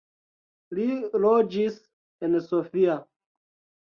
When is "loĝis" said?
1.25-1.77